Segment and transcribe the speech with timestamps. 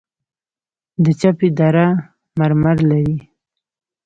[1.03, 1.87] د چپه دره
[2.39, 3.17] مرمر لري